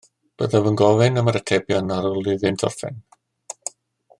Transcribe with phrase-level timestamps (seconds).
[0.43, 2.99] Byddaf yn gofyn am yr atebion ar ôl iddynt orffen.